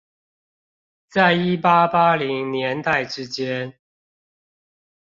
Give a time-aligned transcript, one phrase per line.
[1.09, 3.75] 在一八八零年代之間